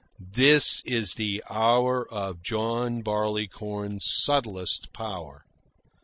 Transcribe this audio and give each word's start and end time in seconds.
This 0.33 0.81
is 0.83 1.13
the 1.13 1.43
hour 1.47 2.09
of 2.11 2.41
John 2.41 3.03
Barleycorn's 3.03 4.03
subtlest 4.03 4.91
power. 4.93 5.45